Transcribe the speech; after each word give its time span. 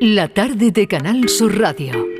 La 0.00 0.28
tarde 0.28 0.70
de 0.70 0.86
Canal 0.86 1.28
Sur 1.28 1.58
Radio. 1.58 2.18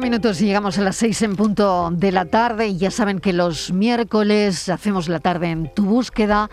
minutos 0.00 0.40
y 0.40 0.46
llegamos 0.46 0.78
a 0.78 0.82
las 0.82 0.96
seis 0.96 1.20
en 1.22 1.34
punto 1.34 1.90
de 1.90 2.12
la 2.12 2.24
tarde 2.24 2.68
y 2.68 2.76
ya 2.78 2.90
saben 2.90 3.18
que 3.18 3.32
los 3.32 3.72
miércoles 3.72 4.68
hacemos 4.68 5.08
la 5.08 5.18
tarde 5.18 5.50
en 5.50 5.74
tu 5.74 5.84
búsqueda. 5.84 6.50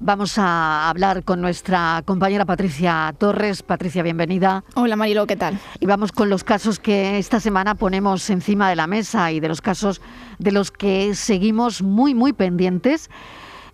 Vamos 0.00 0.38
a 0.38 0.88
hablar 0.88 1.24
con 1.24 1.40
nuestra 1.40 2.02
compañera 2.04 2.44
Patricia 2.44 3.12
Torres. 3.18 3.64
Patricia, 3.64 4.04
bienvenida. 4.04 4.62
Hola 4.76 4.94
Marilo, 4.94 5.26
¿qué 5.26 5.34
tal? 5.34 5.58
Y 5.80 5.86
vamos 5.86 6.12
con 6.12 6.30
los 6.30 6.44
casos 6.44 6.78
que 6.78 7.18
esta 7.18 7.40
semana 7.40 7.74
ponemos 7.74 8.30
encima 8.30 8.70
de 8.70 8.76
la 8.76 8.86
mesa 8.86 9.32
y 9.32 9.40
de 9.40 9.48
los 9.48 9.60
casos 9.60 10.00
de 10.38 10.52
los 10.52 10.70
que 10.70 11.16
seguimos 11.16 11.82
muy, 11.82 12.14
muy 12.14 12.32
pendientes. 12.32 13.10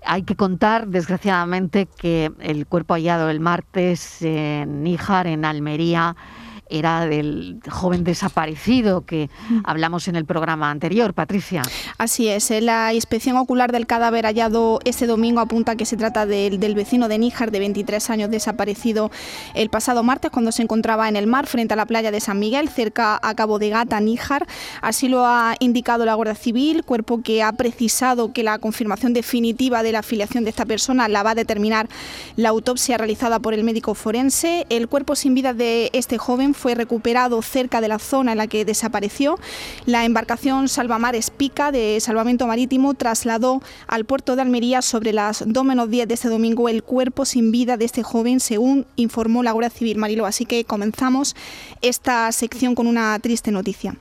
Hay 0.06 0.22
que 0.22 0.34
contar, 0.34 0.88
desgraciadamente, 0.88 1.86
que 1.86 2.32
el 2.40 2.66
cuerpo 2.66 2.94
hallado 2.94 3.28
el 3.28 3.40
martes 3.40 4.22
en 4.22 4.82
Níjar, 4.82 5.26
en 5.26 5.44
Almería, 5.44 6.16
era 6.68 7.06
del 7.06 7.60
joven 7.68 8.04
desaparecido 8.04 9.04
que 9.04 9.28
mm. 9.48 9.60
hablamos 9.64 10.08
en 10.08 10.16
el 10.16 10.24
programa 10.24 10.70
anterior, 10.70 11.14
Patricia. 11.14 11.62
Así 11.98 12.28
es, 12.28 12.50
eh, 12.50 12.60
la 12.60 12.94
inspección 12.94 13.36
ocular 13.36 13.72
del 13.72 13.86
cadáver 13.86 14.24
hallado 14.24 14.80
ese 14.84 15.06
domingo 15.06 15.40
apunta 15.40 15.76
que 15.76 15.86
se 15.86 15.96
trata 15.96 16.26
del, 16.26 16.74
vecino 16.74 17.08
de 17.08 17.18
Níjar 17.18 17.50
de 17.50 17.58
23 17.58 18.10
años 18.10 18.30
desaparecido 18.30 19.10
el 19.54 19.70
pasado 19.70 20.02
martes 20.02 20.30
cuando 20.30 20.52
se 20.52 20.62
encontraba 20.62 21.08
en 21.08 21.16
el 21.16 21.26
mar 21.26 21.46
frente 21.46 21.74
a 21.74 21.76
la 21.76 21.86
playa 21.86 22.10
de 22.10 22.20
San 22.20 22.38
Miguel, 22.38 22.68
cerca 22.68 23.18
a 23.22 23.34
Cabo 23.34 23.58
de 23.58 23.68
Gata, 23.68 24.00
Níjar. 24.00 24.46
Así 24.80 25.08
lo 25.08 25.24
ha 25.26 25.54
indicado 25.60 26.04
la 26.04 26.14
Guardia 26.14 26.34
Civil, 26.34 26.84
cuerpo 26.84 27.22
que 27.22 27.42
ha 27.42 27.52
precisado 27.52 28.32
que 28.32 28.42
la 28.42 28.58
confirmación 28.58 29.12
definitiva 29.12 29.82
de 29.82 29.92
la 29.92 30.00
afiliación 30.00 30.44
de 30.44 30.50
esta 30.50 30.64
persona 30.64 31.08
la 31.08 31.22
va 31.22 31.30
a 31.30 31.34
determinar 31.34 31.88
la 32.36 32.48
autopsia 32.48 32.96
realizada 32.96 33.38
por 33.38 33.54
el 33.54 33.64
médico 33.64 33.94
forense. 33.94 34.66
El 34.70 34.88
cuerpo 34.88 35.14
sin 35.14 35.34
vida 35.34 35.52
de 35.52 35.90
este 35.92 36.18
joven 36.18 36.53
fue 36.54 36.74
recuperado 36.74 37.42
cerca 37.42 37.80
de 37.80 37.88
la 37.88 37.98
zona 37.98 38.32
en 38.32 38.38
la 38.38 38.46
que 38.46 38.64
desapareció. 38.64 39.38
La 39.86 40.04
embarcación 40.04 40.68
Salvamares 40.68 41.30
Pica 41.30 41.72
de 41.72 41.98
Salvamento 42.00 42.46
Marítimo 42.46 42.94
trasladó 42.94 43.62
al 43.86 44.04
puerto 44.04 44.36
de 44.36 44.42
Almería 44.42 44.82
sobre 44.82 45.12
las 45.12 45.44
2 45.46 45.64
menos 45.64 45.90
10 45.90 46.08
de 46.08 46.14
este 46.14 46.28
domingo 46.28 46.68
el 46.68 46.82
cuerpo 46.82 47.24
sin 47.24 47.50
vida 47.50 47.76
de 47.76 47.84
este 47.84 48.02
joven, 48.02 48.40
según 48.40 48.86
informó 48.96 49.42
la 49.42 49.52
Guardia 49.52 49.70
Civil 49.70 49.98
Marilo. 49.98 50.26
Así 50.26 50.46
que 50.46 50.64
comenzamos 50.64 51.36
esta 51.82 52.30
sección 52.32 52.74
con 52.74 52.86
una 52.86 53.18
triste 53.18 53.50
noticia. 53.50 53.96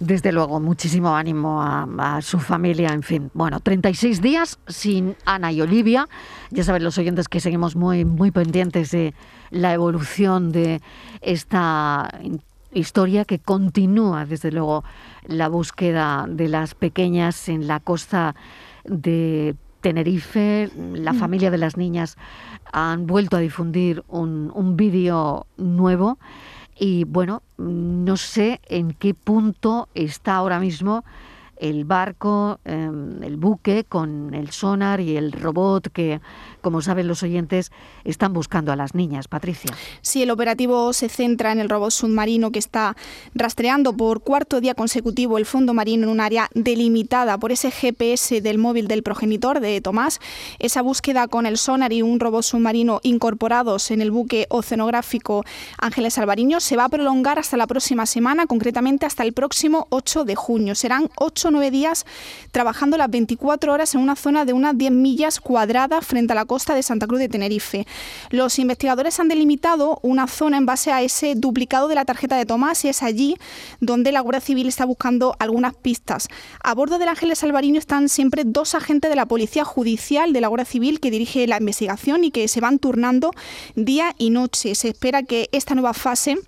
Desde 0.00 0.32
luego, 0.32 0.58
muchísimo 0.60 1.14
ánimo 1.14 1.62
a, 1.62 2.20
su 2.20 2.38
familia, 2.38 2.92
en 2.92 3.02
fin. 3.02 3.30
Bueno, 3.32 3.60
36 3.60 4.20
días 4.20 4.58
sin 4.66 5.16
Ana 5.24 5.52
y 5.52 5.60
Olivia. 5.60 6.08
Ya 6.50 6.64
saben 6.64 6.82
los 6.82 6.98
oyentes 6.98 7.28
que 7.28 7.40
seguimos 7.40 7.76
muy, 7.76 8.04
muy 8.04 8.30
pendientes 8.30 8.90
de 8.90 9.14
la 9.50 9.72
evolución 9.72 10.50
de 10.50 10.80
esta 11.20 12.10
historia 12.72 13.24
que 13.24 13.38
continúa, 13.38 14.26
desde 14.26 14.50
luego, 14.50 14.84
la 15.26 15.48
búsqueda 15.48 16.26
de 16.28 16.48
las 16.48 16.74
pequeñas 16.74 17.48
en 17.48 17.68
la 17.68 17.78
costa 17.78 18.34
de 18.84 19.54
Tenerife. 19.80 20.70
La 20.76 21.12
mm. 21.12 21.18
familia 21.18 21.50
de 21.52 21.58
las 21.58 21.76
niñas 21.76 22.16
han 22.72 23.06
vuelto 23.06 23.36
a 23.36 23.40
difundir 23.40 24.02
un, 24.08 24.50
un 24.54 24.76
vídeo 24.76 25.46
nuevo 25.56 26.18
y 26.78 27.04
bueno, 27.04 27.42
no 27.56 28.16
sé 28.16 28.60
en 28.68 28.92
qué 28.92 29.14
punto 29.14 29.88
está 29.94 30.36
ahora 30.36 30.60
mismo 30.60 31.04
el 31.58 31.84
barco, 31.84 32.60
em, 32.64 33.22
el 33.22 33.36
buque 33.36 33.84
con 33.84 34.34
el 34.34 34.50
sonar 34.50 35.00
y 35.00 35.16
el 35.16 35.32
robot 35.32 35.88
que, 35.92 36.20
como 36.60 36.82
saben 36.82 37.08
los 37.08 37.22
oyentes, 37.22 37.72
están 38.04 38.32
buscando 38.32 38.72
a 38.72 38.76
las 38.76 38.94
niñas. 38.94 39.28
Patricia. 39.28 39.74
Sí, 40.02 40.22
el 40.22 40.30
operativo 40.30 40.92
se 40.92 41.08
centra 41.08 41.52
en 41.52 41.58
el 41.58 41.68
robot 41.68 41.90
submarino 41.90 42.50
que 42.50 42.58
está 42.58 42.96
rastreando 43.34 43.96
por 43.96 44.22
cuarto 44.22 44.60
día 44.60 44.74
consecutivo 44.74 45.38
el 45.38 45.46
fondo 45.46 45.74
marino 45.74 46.04
en 46.04 46.10
un 46.10 46.20
área 46.20 46.48
delimitada 46.54 47.38
por 47.38 47.52
ese 47.52 47.70
GPS 47.70 48.40
del 48.40 48.58
móvil 48.58 48.88
del 48.88 49.02
progenitor 49.02 49.60
de 49.60 49.80
Tomás. 49.80 50.20
Esa 50.58 50.82
búsqueda 50.82 51.28
con 51.28 51.46
el 51.46 51.58
sonar 51.58 51.92
y 51.92 52.02
un 52.02 52.20
robot 52.20 52.42
submarino 52.42 53.00
incorporados 53.02 53.90
en 53.90 54.00
el 54.00 54.10
buque 54.10 54.46
oceanográfico 54.50 55.44
Ángeles 55.78 56.18
Alvariño 56.18 56.60
se 56.60 56.76
va 56.76 56.84
a 56.84 56.88
prolongar 56.88 57.38
hasta 57.38 57.56
la 57.56 57.66
próxima 57.66 58.06
semana, 58.06 58.46
concretamente 58.46 59.06
hasta 59.06 59.22
el 59.22 59.32
próximo 59.32 59.86
8 59.90 60.24
de 60.24 60.34
junio. 60.34 60.74
Serán 60.74 61.10
ocho 61.16 61.43
o 61.44 61.50
nueve 61.50 61.70
días 61.70 62.04
trabajando 62.52 62.96
las 62.96 63.10
24 63.10 63.72
horas 63.72 63.94
en 63.94 64.00
una 64.00 64.16
zona 64.16 64.44
de 64.44 64.52
unas 64.52 64.76
10 64.76 64.92
millas 64.92 65.40
cuadradas 65.40 66.06
frente 66.06 66.32
a 66.32 66.36
la 66.36 66.44
costa 66.44 66.74
de 66.74 66.82
Santa 66.82 67.06
Cruz 67.06 67.20
de 67.20 67.28
Tenerife. 67.28 67.86
Los 68.30 68.58
investigadores 68.58 69.20
han 69.20 69.28
delimitado 69.28 69.98
una 70.02 70.26
zona 70.26 70.56
en 70.56 70.66
base 70.66 70.92
a 70.92 71.02
ese 71.02 71.34
duplicado 71.34 71.88
de 71.88 71.94
la 71.94 72.04
tarjeta 72.04 72.36
de 72.36 72.46
Tomás 72.46 72.84
y 72.84 72.88
es 72.88 73.02
allí 73.02 73.36
donde 73.80 74.12
la 74.12 74.20
Guardia 74.20 74.40
Civil 74.40 74.68
está 74.68 74.84
buscando 74.84 75.34
algunas 75.38 75.74
pistas. 75.74 76.28
A 76.62 76.74
bordo 76.74 76.98
del 76.98 77.08
Ángeles 77.08 77.42
Alvariño 77.42 77.78
están 77.78 78.08
siempre 78.08 78.42
dos 78.44 78.74
agentes 78.74 79.10
de 79.10 79.16
la 79.16 79.26
Policía 79.26 79.64
Judicial 79.64 80.32
de 80.32 80.40
la 80.40 80.48
Guardia 80.48 80.64
Civil 80.64 81.00
que 81.00 81.10
dirige 81.10 81.46
la 81.46 81.58
investigación 81.58 82.24
y 82.24 82.30
que 82.30 82.48
se 82.48 82.60
van 82.60 82.78
turnando 82.78 83.30
día 83.74 84.14
y 84.18 84.30
noche. 84.30 84.74
Se 84.74 84.88
espera 84.88 85.22
que 85.22 85.48
esta 85.52 85.74
nueva 85.74 85.94
fase 85.94 86.38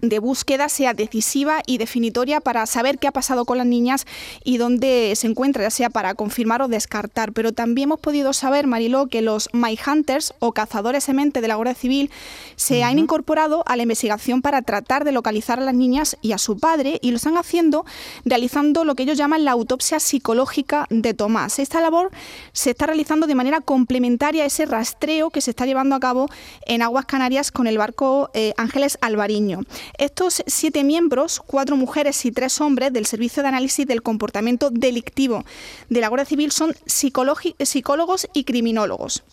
de 0.00 0.18
búsqueda 0.18 0.68
sea 0.68 0.94
decisiva 0.94 1.62
y 1.66 1.78
definitoria 1.78 2.40
para 2.40 2.66
saber 2.66 2.98
qué 2.98 3.08
ha 3.08 3.12
pasado 3.12 3.44
con 3.44 3.58
las 3.58 3.66
niñas 3.66 4.06
y 4.44 4.58
dónde 4.58 5.12
se 5.16 5.26
encuentra, 5.26 5.62
ya 5.64 5.70
sea 5.70 5.90
para 5.90 6.14
confirmar 6.14 6.62
o 6.62 6.68
descartar. 6.68 7.32
Pero 7.32 7.52
también 7.52 7.88
hemos 7.88 8.00
podido 8.00 8.32
saber, 8.32 8.66
Mariló, 8.66 9.06
que 9.06 9.22
los 9.22 9.48
My 9.52 9.78
Hunters 9.86 10.34
o 10.38 10.52
cazadores 10.52 11.04
semente 11.04 11.40
de 11.40 11.48
la 11.48 11.56
Guardia 11.56 11.74
Civil 11.74 12.10
se 12.56 12.82
han 12.82 12.98
incorporado 12.98 13.62
a 13.66 13.76
la 13.76 13.82
investigación 13.82 14.42
para 14.42 14.62
tratar 14.62 15.04
de 15.04 15.12
localizar 15.12 15.58
a 15.58 15.64
las 15.64 15.74
niñas 15.74 16.16
y 16.22 16.32
a 16.32 16.38
su 16.38 16.58
padre 16.58 16.98
y 17.02 17.10
lo 17.10 17.16
están 17.16 17.36
haciendo 17.36 17.84
realizando 18.24 18.84
lo 18.84 18.94
que 18.94 19.02
ellos 19.04 19.18
llaman 19.18 19.44
la 19.44 19.52
autopsia 19.52 20.00
psicológica 20.00 20.86
de 20.90 21.14
Tomás. 21.14 21.58
Esta 21.58 21.80
labor 21.80 22.10
se 22.52 22.70
está 22.70 22.86
realizando 22.86 23.26
de 23.26 23.34
manera 23.34 23.60
complementaria 23.60 24.44
a 24.44 24.46
ese 24.46 24.66
rastreo 24.66 25.30
que 25.30 25.40
se 25.40 25.50
está 25.50 25.66
llevando 25.66 25.94
a 25.94 26.00
cabo 26.00 26.28
en 26.66 26.82
aguas 26.82 27.06
canarias 27.06 27.50
con 27.50 27.66
el 27.66 27.78
barco 27.78 28.30
eh, 28.34 28.52
Ángeles 28.56 28.98
Alvariño. 29.00 29.60
Estos 29.96 30.42
siete 30.46 30.84
miembros, 30.84 31.40
cuatro 31.46 31.76
mujeres 31.76 32.24
y 32.24 32.32
tres 32.32 32.60
hombres 32.60 32.92
del 32.92 33.06
Servicio 33.06 33.42
de 33.42 33.48
Análisis 33.48 33.86
del 33.86 34.02
Comportamiento 34.02 34.70
Delictivo 34.70 35.44
de 35.88 36.00
la 36.00 36.08
Guardia 36.08 36.26
Civil 36.26 36.52
son 36.52 36.74
psicólogos 36.86 38.28
y 38.32 38.44
criminólogos. 38.44 39.24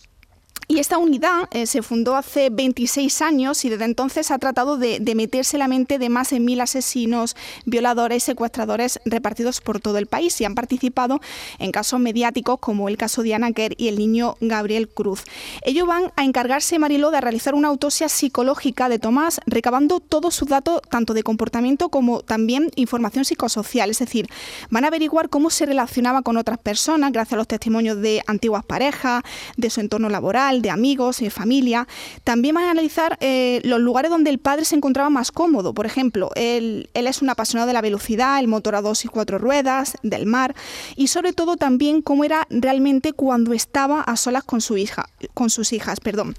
Y 0.68 0.80
esta 0.80 0.98
unidad 0.98 1.48
eh, 1.52 1.66
se 1.66 1.80
fundó 1.80 2.16
hace 2.16 2.50
26 2.50 3.22
años 3.22 3.64
y 3.64 3.68
desde 3.68 3.84
entonces 3.84 4.32
ha 4.32 4.38
tratado 4.38 4.76
de, 4.76 5.00
meterse 5.14 5.58
la 5.58 5.68
mente 5.68 6.00
de 6.00 6.08
más 6.08 6.30
de 6.30 6.40
mil 6.40 6.60
asesinos, 6.60 7.36
violadores, 7.66 8.24
secuestradores 8.24 8.98
repartidos 9.04 9.60
por 9.60 9.78
todo 9.78 9.96
el 9.98 10.06
país 10.06 10.40
y 10.40 10.44
han 10.44 10.56
participado 10.56 11.20
en 11.60 11.70
casos 11.70 12.00
mediáticos 12.00 12.58
como 12.58 12.88
el 12.88 12.96
caso 12.96 13.22
de 13.22 13.34
Ana 13.34 13.52
Kerr 13.52 13.74
y 13.78 13.86
el 13.86 13.96
niño 13.96 14.36
Gabriel 14.40 14.88
Cruz. 14.88 15.22
Ellos 15.62 15.86
van 15.86 16.12
a 16.16 16.24
encargarse, 16.24 16.80
Mariló, 16.80 17.12
de 17.12 17.20
realizar 17.20 17.54
una 17.54 17.68
autopsia 17.68 18.08
psicológica 18.08 18.88
de 18.88 18.98
Tomás, 18.98 19.40
recabando 19.46 20.00
todos 20.00 20.34
sus 20.34 20.48
datos, 20.48 20.82
tanto 20.90 21.14
de 21.14 21.22
comportamiento 21.22 21.90
como 21.90 22.22
también 22.22 22.72
información 22.74 23.24
psicosocial. 23.24 23.88
Es 23.90 24.00
decir, 24.00 24.26
van 24.70 24.82
a 24.82 24.88
averiguar 24.88 25.28
cómo 25.28 25.50
se 25.50 25.64
relacionaba 25.64 26.22
con 26.22 26.36
otras 26.36 26.58
personas 26.58 27.12
gracias 27.12 27.34
a 27.34 27.36
los 27.36 27.46
testimonios 27.46 28.00
de 28.00 28.24
antiguas 28.26 28.64
parejas, 28.64 29.22
de 29.56 29.70
su 29.70 29.80
entorno 29.80 30.08
laboral 30.08 30.55
de 30.62 30.70
amigos, 30.70 31.18
de 31.18 31.30
familia. 31.30 31.86
También 32.24 32.54
van 32.54 32.64
a 32.64 32.70
analizar 32.70 33.16
eh, 33.20 33.60
los 33.64 33.80
lugares 33.80 34.10
donde 34.10 34.30
el 34.30 34.38
padre 34.38 34.64
se 34.64 34.76
encontraba 34.76 35.10
más 35.10 35.32
cómodo. 35.32 35.74
Por 35.74 35.86
ejemplo, 35.86 36.30
él, 36.34 36.88
él 36.94 37.06
es 37.06 37.22
un 37.22 37.30
apasionado 37.30 37.66
de 37.66 37.72
la 37.72 37.80
velocidad, 37.80 38.38
el 38.38 38.48
motor 38.48 38.74
a 38.74 38.82
dos 38.82 39.04
y 39.04 39.08
cuatro 39.08 39.38
ruedas, 39.38 39.96
del 40.02 40.26
mar 40.26 40.54
y 40.96 41.08
sobre 41.08 41.32
todo 41.32 41.56
también 41.56 42.02
cómo 42.02 42.24
era 42.24 42.46
realmente 42.50 43.12
cuando 43.12 43.52
estaba 43.52 44.00
a 44.00 44.16
solas 44.16 44.44
con 44.44 44.60
su 44.60 44.76
hija, 44.76 45.08
con 45.34 45.50
sus 45.50 45.72
hijas, 45.72 46.00
perdón. 46.00 46.34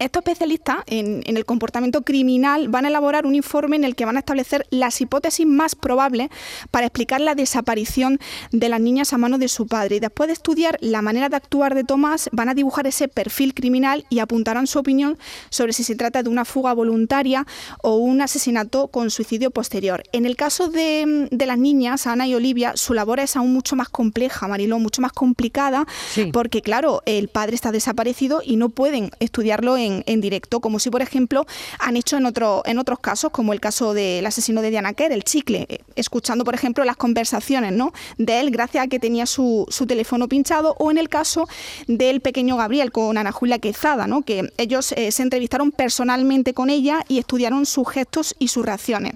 Estos 0.00 0.22
especialistas 0.22 0.78
en, 0.86 1.22
el 1.26 1.44
comportamiento 1.44 2.00
criminal 2.00 2.68
van 2.68 2.86
a 2.86 2.88
elaborar 2.88 3.26
un 3.26 3.34
informe 3.34 3.76
en 3.76 3.84
el 3.84 3.94
que 3.94 4.06
van 4.06 4.16
a 4.16 4.20
establecer 4.20 4.66
las 4.70 4.98
hipótesis 5.02 5.46
más 5.46 5.74
probables 5.74 6.30
para 6.70 6.86
explicar 6.86 7.20
la 7.20 7.34
desaparición 7.34 8.18
de 8.50 8.70
las 8.70 8.80
niñas 8.80 9.12
a 9.12 9.18
mano 9.18 9.36
de 9.36 9.48
su 9.48 9.66
padre. 9.66 9.96
Y 9.96 10.00
después 10.00 10.28
de 10.28 10.32
estudiar 10.32 10.78
la 10.80 11.02
manera 11.02 11.28
de 11.28 11.36
actuar 11.36 11.74
de 11.74 11.84
Tomás, 11.84 12.30
van 12.32 12.48
a 12.48 12.54
dibujar 12.54 12.86
ese 12.86 13.08
perfil 13.08 13.52
criminal 13.52 14.06
y 14.08 14.20
apuntarán 14.20 14.66
su 14.66 14.78
opinión 14.78 15.18
sobre 15.50 15.74
si 15.74 15.84
se 15.84 15.96
trata 15.96 16.22
de 16.22 16.30
una 16.30 16.46
fuga 16.46 16.72
voluntaria 16.72 17.46
o 17.82 17.96
un 17.96 18.22
asesinato 18.22 18.88
con 18.88 19.10
suicidio 19.10 19.50
posterior. 19.50 20.02
En 20.12 20.24
el 20.24 20.34
caso 20.34 20.70
de, 20.70 21.28
las 21.30 21.58
niñas, 21.58 22.06
Ana 22.06 22.26
y 22.26 22.34
Olivia, 22.34 22.72
su 22.74 22.94
labor 22.94 23.20
es 23.20 23.36
aún 23.36 23.52
mucho 23.52 23.76
más 23.76 23.90
compleja, 23.90 24.48
Mariló, 24.48 24.78
mucho 24.78 25.02
más 25.02 25.12
complicada, 25.12 25.86
porque 26.32 26.62
claro, 26.62 27.02
el 27.04 27.28
padre 27.28 27.54
está 27.54 27.70
desaparecido 27.70 28.40
y 28.42 28.56
no 28.56 28.70
pueden 28.70 29.10
estudiarlo 29.20 29.76
en 29.76 29.89
en, 30.06 30.20
directo, 30.20 30.60
como 30.60 30.78
si, 30.78 30.90
por 30.90 31.02
ejemplo, 31.02 31.46
han 31.78 31.96
hecho 31.96 32.16
en, 32.16 32.26
otro, 32.26 32.62
en 32.64 32.78
otros 32.78 32.98
casos, 32.98 33.30
como 33.30 33.52
el 33.52 33.60
caso 33.60 33.94
del 33.94 34.24
asesino 34.26 34.62
de 34.62 34.70
Diana 34.70 34.92
Kerr, 34.92 35.12
el 35.12 35.24
chicle, 35.24 35.66
eh, 35.68 35.78
escuchando, 35.96 36.44
por 36.44 36.54
ejemplo, 36.54 36.84
las 36.84 36.96
conversaciones 36.96 37.72
¿no? 37.72 37.92
de 38.18 38.40
él 38.40 38.50
gracias 38.50 38.84
a 38.84 38.88
que 38.88 38.98
tenía 38.98 39.26
su, 39.26 39.66
su 39.68 39.86
teléfono 39.86 40.28
pinchado, 40.28 40.74
o 40.78 40.90
en 40.90 40.98
el 40.98 41.08
caso 41.08 41.48
del 41.86 42.20
pequeño 42.20 42.56
Gabriel 42.56 42.92
con 42.92 43.16
Ana 43.18 43.32
Julia 43.32 43.58
Quezada, 43.58 44.06
¿no? 44.06 44.22
que 44.22 44.52
ellos 44.56 44.92
eh, 44.92 45.12
se 45.12 45.22
entrevistaron 45.22 45.70
personalmente 45.72 46.54
con 46.54 46.70
ella 46.70 47.04
y 47.08 47.18
estudiaron 47.18 47.66
sus 47.66 47.88
gestos 47.88 48.34
y 48.38 48.48
sus 48.48 48.64
reacciones. 48.64 49.14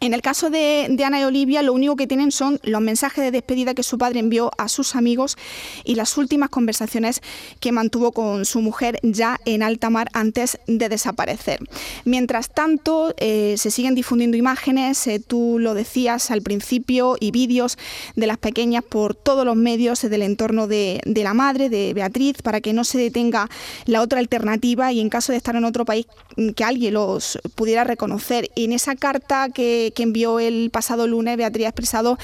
En 0.00 0.12
el 0.12 0.20
caso 0.20 0.50
de, 0.50 0.94
Ana 1.04 1.20
y 1.20 1.24
Olivia, 1.24 1.62
lo 1.62 1.72
único 1.72 1.96
que 1.96 2.06
tienen 2.06 2.30
son 2.30 2.60
los 2.62 2.82
mensajes 2.82 3.24
de 3.24 3.30
despedida 3.30 3.72
que 3.72 3.82
su 3.82 3.96
padre 3.96 4.20
envió 4.20 4.50
a 4.58 4.68
sus 4.68 4.94
amigos 4.94 5.38
y 5.84 5.94
las 5.94 6.18
últimas 6.18 6.50
conversaciones 6.50 7.22
que 7.60 7.72
mantuvo 7.72 8.12
con 8.12 8.44
su 8.44 8.60
mujer 8.60 8.98
ya 9.02 9.40
en 9.46 9.62
alta 9.62 9.88
mar 9.88 10.08
antes 10.12 10.58
de 10.66 10.90
desaparecer. 10.90 11.60
Mientras 12.04 12.52
tanto, 12.52 13.14
eh, 13.16 13.54
se 13.56 13.70
siguen 13.70 13.94
difundiendo 13.94 14.36
imágenes, 14.36 15.06
eh, 15.06 15.18
tú 15.18 15.56
lo 15.58 15.72
decías 15.72 16.30
al 16.30 16.42
principio, 16.42 17.16
y 17.18 17.30
vídeos 17.30 17.78
de 18.16 18.26
las 18.26 18.38
pequeñas 18.38 18.84
por 18.84 19.14
todos 19.14 19.44
los 19.44 19.56
medios 19.56 20.02
del 20.02 20.22
entorno 20.22 20.66
de, 20.66 21.00
la 21.04 21.34
madre, 21.34 21.68
de 21.68 21.94
Beatriz, 21.94 22.42
para 22.42 22.60
que 22.60 22.72
no 22.72 22.84
se 22.84 22.98
detenga 22.98 23.48
la 23.86 24.02
otra 24.02 24.18
alternativa 24.18 24.92
y 24.92 25.00
en 25.00 25.08
caso 25.08 25.32
de 25.32 25.38
estar 25.38 25.56
en 25.56 25.64
otro 25.64 25.84
país 25.84 26.06
que 26.54 26.64
alguien 26.64 26.94
los 26.94 27.38
pudiera 27.54 27.84
reconocer. 27.84 28.50
en 28.56 28.72
esa 28.72 28.96
carta 28.96 29.48
que 29.48 29.85
que, 29.92 30.02
envió 30.02 30.38
el 30.38 30.70
pasado 30.70 31.06
lunes, 31.06 31.36
Beatriz 31.36 31.66
ha 31.66 31.70
expresado 31.70 32.18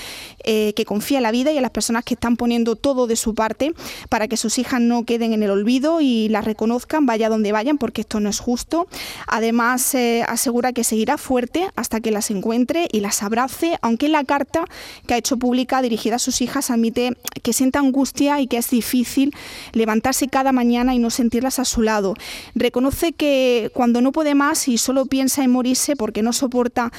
eh, 0.45 0.73
que 0.75 0.85
confía 0.85 1.19
en 1.19 1.25
la 1.25 1.31
vida 1.31 1.53
y 1.53 1.57
en 1.57 1.63
las 1.63 1.71
personas 1.71 2.05
que 2.05 2.15
están 2.15 2.37
poniendo 2.37 2.77
todo 2.77 3.07
de 3.07 3.17
su 3.17 3.35
parte 3.35 3.75
para 4.09 4.29
que 4.29 4.37
sus 4.37 4.59
hijas 4.59 4.81
no 4.81 5.05
queden 5.05 5.33
en 5.33 5.43
el 5.43 5.51
olvido 5.51 6.01
y 6.01 6.29
las 6.29 6.45
reconozcan, 6.45 7.07
vaya 7.07 7.29
donde 7.29 7.53
vayan, 7.53 7.79
porque 7.79 8.03
esto 8.03 8.21
no 8.21 8.29
es 8.29 8.39
justo. 8.39 8.87
Además, 9.27 9.95
eh, 9.95 10.25
asegura 10.29 10.73
que 10.73 10.85
seguirá 10.85 11.19
fuerte 11.19 11.69
hasta 11.77 12.01
que 12.01 12.11
las 12.11 12.31
encuentre 12.31 12.89
y 12.93 13.01
las 13.01 13.23
abrace, 13.23 13.79
aunque 13.83 14.09
la 14.09 14.25
carta 14.25 14.65
que 15.07 15.15
ha 15.15 15.17
hecho 15.17 15.37
pública 15.37 15.83
dirigida 15.83 16.17
a 16.17 16.19
sus 16.19 16.41
hijas 16.41 16.71
admite 16.71 17.17
que 17.43 17.53
sienta 17.53 17.79
angustia 17.79 18.41
y 18.41 18.47
que 18.47 18.59
es 18.59 18.71
difícil 18.71 19.35
levantarse 19.73 20.29
cada 20.29 20.53
mañana 20.53 20.95
y 20.95 20.99
no 20.99 21.11
sentirlas 21.11 21.59
a 21.59 21.65
su 21.65 21.83
lado. 21.83 22.15
Reconoce 22.55 23.13
que 23.13 23.71
cuando 23.75 24.01
no 24.01 24.13
puede 24.13 24.35
más 24.35 24.69
y 24.69 24.79
solo 24.79 25.07
piensa 25.07 25.45
en 25.45 25.51
morirse 25.51 25.97
porque 25.97 26.23
no 26.23 26.33
soporta 26.33 26.93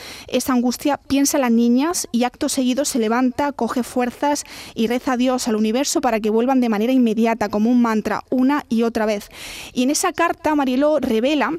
angustia 0.53 0.97
piensa 0.97 1.37
en 1.37 1.41
las 1.41 1.51
niñas 1.51 2.07
y 2.11 2.23
acto 2.23 2.49
seguido 2.49 2.85
se 2.85 2.99
levanta, 2.99 3.51
coge 3.51 3.83
fuerzas 3.83 4.43
y 4.75 4.87
reza 4.87 5.13
a 5.13 5.17
Dios, 5.17 5.47
al 5.47 5.55
universo, 5.55 6.01
para 6.01 6.19
que 6.19 6.29
vuelvan 6.29 6.61
de 6.61 6.69
manera 6.69 6.93
inmediata, 6.93 7.49
como 7.49 7.69
un 7.69 7.81
mantra, 7.81 8.23
una 8.29 8.65
y 8.69 8.83
otra 8.83 9.05
vez. 9.05 9.29
Y 9.73 9.83
en 9.83 9.89
esa 9.89 10.13
carta, 10.13 10.55
Marielo 10.55 10.99
revela 10.99 11.51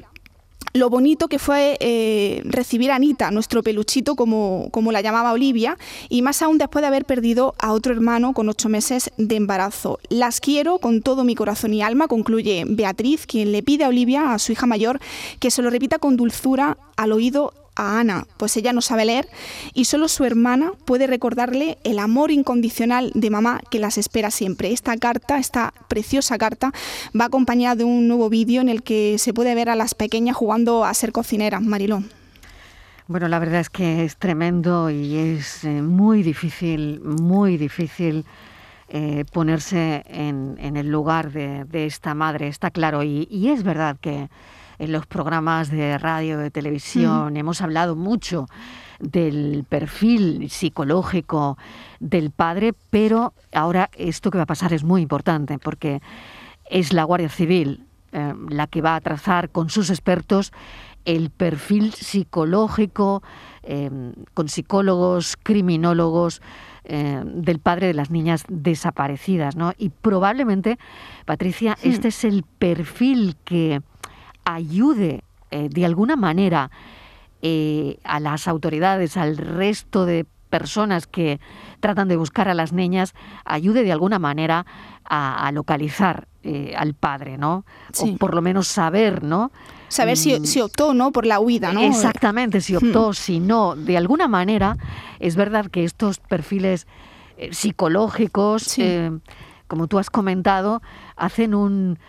lo 0.75 0.89
bonito 0.89 1.29
que 1.29 1.39
fue 1.39 1.77
eh, 1.79 2.41
recibir 2.43 2.91
a 2.91 2.95
Anita, 2.95 3.31
nuestro 3.31 3.63
peluchito, 3.63 4.17
como, 4.17 4.67
como 4.71 4.91
la 4.91 4.99
llamaba 4.99 5.31
Olivia, 5.31 5.77
y 6.09 6.21
más 6.21 6.41
aún 6.41 6.57
después 6.57 6.81
de 6.83 6.87
haber 6.87 7.05
perdido 7.05 7.55
a 7.59 7.71
otro 7.71 7.93
hermano 7.93 8.33
con 8.33 8.49
ocho 8.49 8.67
meses 8.67 9.09
de 9.17 9.37
embarazo. 9.37 9.99
Las 10.09 10.41
quiero 10.41 10.79
con 10.79 11.01
todo 11.01 11.23
mi 11.23 11.33
corazón 11.33 11.73
y 11.73 11.81
alma, 11.81 12.09
concluye 12.09 12.65
Beatriz, 12.67 13.25
quien 13.25 13.53
le 13.53 13.63
pide 13.63 13.85
a 13.85 13.87
Olivia, 13.87 14.33
a 14.33 14.39
su 14.39 14.51
hija 14.51 14.67
mayor, 14.67 14.99
que 15.39 15.49
se 15.49 15.61
lo 15.61 15.69
repita 15.69 15.97
con 15.97 16.17
dulzura 16.17 16.77
al 16.97 17.13
oído 17.13 17.53
a 17.75 17.99
Ana, 17.99 18.25
pues 18.37 18.55
ella 18.57 18.73
no 18.73 18.81
sabe 18.81 19.05
leer 19.05 19.27
y 19.73 19.85
solo 19.85 20.07
su 20.07 20.23
hermana 20.23 20.71
puede 20.85 21.07
recordarle 21.07 21.77
el 21.83 21.99
amor 21.99 22.31
incondicional 22.31 23.11
de 23.13 23.29
mamá 23.29 23.61
que 23.69 23.79
las 23.79 23.97
espera 23.97 24.31
siempre. 24.31 24.71
Esta 24.71 24.97
carta, 24.97 25.37
esta 25.37 25.73
preciosa 25.87 26.37
carta, 26.37 26.71
va 27.19 27.25
acompañada 27.25 27.75
de 27.75 27.83
un 27.83 28.07
nuevo 28.07 28.29
vídeo 28.29 28.61
en 28.61 28.69
el 28.69 28.83
que 28.83 29.17
se 29.17 29.33
puede 29.33 29.55
ver 29.55 29.69
a 29.69 29.75
las 29.75 29.95
pequeñas 29.95 30.35
jugando 30.35 30.85
a 30.85 30.93
ser 30.93 31.11
cocineras, 31.11 31.61
Marilón. 31.61 32.09
Bueno, 33.07 33.27
la 33.27 33.37
verdad 33.37 33.59
es 33.59 33.69
que 33.69 34.03
es 34.03 34.17
tremendo 34.17 34.89
y 34.89 35.15
es 35.15 35.63
eh, 35.63 35.81
muy 35.81 36.23
difícil, 36.23 37.01
muy 37.01 37.57
difícil 37.57 38.25
eh, 38.89 39.25
ponerse 39.31 40.03
en, 40.07 40.57
el 40.59 40.89
lugar 40.89 41.31
de, 41.31 41.85
esta 41.85 42.15
madre, 42.15 42.47
está 42.47 42.71
claro. 42.71 43.03
y 43.03 43.49
es 43.49 43.63
verdad 43.63 43.97
que 44.01 44.29
en 44.79 44.91
los 44.91 45.05
programas 45.05 45.69
de 45.69 45.97
radio, 45.97 46.37
de 46.37 46.51
televisión, 46.51 47.33
mm. 47.33 47.37
hemos 47.37 47.61
hablado 47.61 47.95
mucho 47.95 48.47
del 48.99 49.65
perfil 49.67 50.49
psicológico 50.49 51.57
del 51.99 52.31
padre, 52.31 52.73
pero 52.89 53.33
ahora 53.53 53.89
esto 53.97 54.31
que 54.31 54.37
va 54.37 54.43
a 54.43 54.47
pasar 54.47 54.73
es 54.73 54.83
muy 54.83 55.01
importante 55.01 55.59
porque 55.59 56.01
es 56.69 56.93
la 56.93 57.03
Guardia 57.03 57.29
Civil 57.29 57.85
eh, 58.11 58.33
la 58.49 58.67
que 58.67 58.81
va 58.81 58.95
a 58.95 59.01
trazar 59.01 59.49
con 59.49 59.69
sus 59.69 59.89
expertos 59.89 60.53
el 61.03 61.29
perfil 61.29 61.93
psicológico 61.93 63.21
eh, 63.63 63.89
con 64.33 64.47
psicólogos, 64.47 65.37
criminólogos, 65.41 66.41
eh, 66.85 67.21
del 67.25 67.59
padre 67.59 67.87
de 67.87 67.93
las 67.93 68.11
niñas 68.11 68.45
desaparecidas, 68.47 69.55
¿no? 69.55 69.73
Y 69.77 69.89
probablemente, 69.89 70.77
Patricia, 71.25 71.77
este 71.81 72.09
es 72.09 72.23
el 72.23 72.43
perfil 72.43 73.35
que 73.43 73.81
ayude 74.45 75.23
eh, 75.51 75.69
de 75.69 75.85
alguna 75.85 76.15
manera 76.15 76.71
eh, 77.41 77.97
a 78.03 78.19
las 78.19 78.47
autoridades, 78.47 79.17
al 79.17 79.37
resto 79.37 80.05
de 80.05 80.25
personas 80.49 81.05
que 81.07 81.39
tratan 81.81 82.07
de 82.07 82.15
buscar 82.15 82.47
a 82.47 82.53
las 82.53 82.71
niñas, 82.71 83.13
ayude 83.43 83.83
de 83.83 83.91
alguna 83.91 84.19
manera 84.19 84.65
a, 85.03 85.51
localizar 85.51 86.27
eh, 86.43 86.73
al 86.77 86.93
padre, 86.93 87.37
¿no? 87.37 87.65
O 87.99 88.17
por 88.17 88.33
lo 88.33 88.41
menos 88.41 88.67
saber, 88.67 89.23
¿no? 89.23 89.51
Saber 89.89 90.17
si, 90.17 90.39
mm. 90.39 90.45
si, 90.45 90.61
optó 90.61 90.93
no 90.93 91.11
por 91.11 91.25
la 91.25 91.39
huida, 91.39 91.73
¿no? 91.73 91.81
Exactamente, 91.81 92.61
si 92.61 92.75
optó, 92.75 93.09
hmm. 93.09 93.13
si 93.13 93.39
no. 93.39 93.75
De 93.75 93.97
alguna 93.97 94.27
manera, 94.27 94.77
es 95.19 95.35
verdad 95.35 95.67
que 95.67 95.83
estos 95.83 96.19
perfiles 96.19 96.87
psicológicos, 97.51 98.77
como 99.67 99.87
tú 99.87 99.99
has 99.99 100.09
comentado, 100.09 100.81
hacen 101.15 101.53
un, 101.53 101.99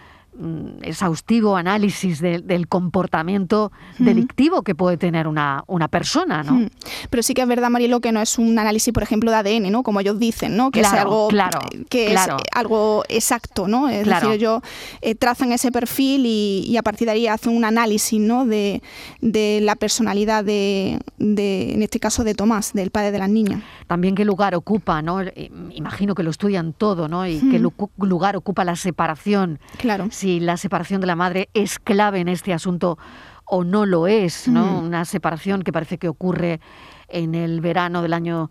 exhaustivo 0.83 1.57
análisis 1.57 2.21
del 2.21 2.69
comportamiento 2.69 3.73
delictivo 3.99 4.63
que 4.63 4.75
puede 4.75 4.97
tener 4.97 5.29
una, 5.29 5.65
una 5.67 5.89
persona, 5.89 6.43
¿no? 6.43 6.69
Pero 7.11 7.23
sí 7.23 7.35
que 7.35 7.43
es 7.43 7.49
verdad, 7.49 7.71
Marielo, 7.71 8.01
que 8.01 8.13
no 8.13 8.21
es 8.21 8.39
un 8.39 8.59
análisis, 8.59 8.93
por 8.93 9.03
ejemplo, 9.03 9.31
de 9.31 9.37
ADN, 9.37 9.71
¿no? 9.71 9.83
Como 9.83 10.01
ellos 10.01 10.19
dicen, 10.19 10.57
¿no? 10.57 10.71
Que 10.71 10.81
es 10.81 10.93
algo 10.93 11.29
que 11.89 12.13
es 12.13 12.21
algo 12.53 13.05
exacto, 13.09 13.69
¿no? 13.69 13.89
Es 13.89 14.07
decir, 14.07 14.31
ellos 14.31 14.63
eh, 15.01 15.15
trazan 15.15 15.53
ese 15.53 15.71
perfil 15.71 16.25
y, 16.27 16.77
a 16.77 16.83
partir 16.83 17.07
de 17.07 17.13
ahí 17.13 17.27
hacen 17.27 17.57
un 17.57 17.65
análisis, 17.65 18.21
¿no? 18.21 18.47
De, 18.47 18.83
la 19.21 19.77
personalidad 19.77 20.45
de, 20.45 20.99
en 21.19 21.83
este 21.83 22.01
caso, 22.01 22.25
de 22.25 22.35
Tomás, 22.35 22.73
del 22.73 22.91
padre 22.91 23.13
de 23.13 23.19
las 23.19 23.31
niñas. 23.31 23.63
También 23.87 24.15
qué 24.15 24.25
lugar 24.25 24.55
ocupa, 24.55 25.03
¿no? 25.03 25.21
Eh, 25.21 25.51
imagino 25.73 26.15
que 26.15 26.23
lo 26.23 26.31
estudian 26.31 26.73
todo, 26.73 27.09
¿no? 27.09 27.27
Y 27.27 27.41
qué 27.51 27.59
lugar 27.99 28.37
ocupa 28.37 28.65
la 28.65 28.77
separación. 28.77 29.59
Claro 29.79 30.09
si 30.17 30.26
la 30.41 30.57
separación 30.57 31.01
de 31.01 31.07
la 31.07 31.17
madre 31.17 31.49
es 31.55 31.79
clave 31.79 32.21
en 32.21 32.29
este 32.29 32.53
asunto 32.53 32.99
o 33.45 33.65
no 33.65 33.87
lo 33.87 34.07
es, 34.07 34.49
¿no? 34.49 34.67
Mm. 34.67 34.87
Una 34.87 35.05
separación 35.05 35.63
que 35.63 35.73
parece 35.73 35.99
que 35.99 36.09
ocurre 36.09 36.61
en 37.09 37.35
el 37.35 37.61
verano 37.61 38.03
del 38.03 38.13
año 38.13 38.51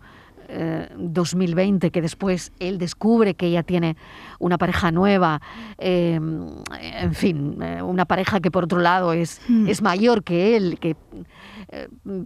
2020, 0.96 1.86
eh, 1.86 1.90
que 1.90 2.02
después 2.02 2.52
él 2.60 2.78
descubre 2.78 3.34
que 3.34 3.46
ella 3.46 3.62
tiene 3.62 3.96
una 4.38 4.58
pareja 4.58 4.90
nueva, 4.90 5.40
eh, 5.78 6.14
en 6.14 7.14
fin, 7.14 7.60
eh, 7.62 7.82
una 7.82 8.04
pareja 8.04 8.40
que 8.40 8.50
por 8.50 8.64
otro 8.64 8.78
lado 8.78 9.12
es, 9.12 9.40
mm. 9.48 9.68
es 9.68 9.82
mayor 9.82 10.22
que 10.22 10.56
él, 10.56 10.78
que 10.80 10.96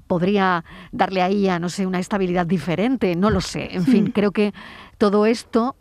podría 0.07 0.65
darle 0.93 1.23
a 1.23 1.29
ella, 1.29 1.59
no 1.59 1.71
sé, 1.71 1.87
una 1.87 1.99
estabilidad 1.99 2.45
diferente, 2.45 3.17
no 3.17 3.31
lo 3.31 3.41
sé. 3.41 3.75
En 3.75 3.87
fin, 3.87 4.13
creo 4.15 4.33
que 4.33 4.53
todo 4.99 5.25
esto 5.25 5.77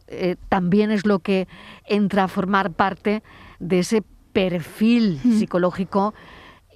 también 0.47 0.91
es 0.91 1.05
lo 1.05 1.19
que 1.19 1.47
entra 1.85 2.23
a 2.23 2.27
formar 2.29 2.71
parte 2.71 3.21
de 3.59 3.79
ese 3.79 4.03
perfil 4.33 5.19
psicológico 5.23 6.13